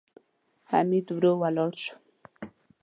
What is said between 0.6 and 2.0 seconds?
حميد ورو ولاړ شو.